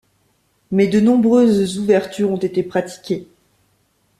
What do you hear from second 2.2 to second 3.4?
ont été pratiquées.